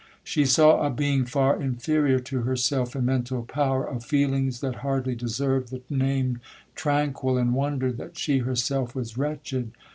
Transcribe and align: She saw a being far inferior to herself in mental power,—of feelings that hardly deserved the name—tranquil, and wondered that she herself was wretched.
She 0.23 0.45
saw 0.45 0.81
a 0.83 0.89
being 0.89 1.25
far 1.25 1.61
inferior 1.61 2.17
to 2.21 2.41
herself 2.41 2.95
in 2.95 3.05
mental 3.05 3.43
power,—of 3.43 4.03
feelings 4.03 4.59
that 4.61 4.77
hardly 4.77 5.13
deserved 5.13 5.69
the 5.69 5.83
name—tranquil, 5.91 7.37
and 7.37 7.53
wondered 7.53 7.97
that 7.97 8.17
she 8.17 8.39
herself 8.39 8.95
was 8.95 9.15
wretched. 9.15 9.69